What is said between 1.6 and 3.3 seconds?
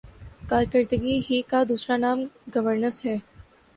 دوسرا نام گورننس ہے۔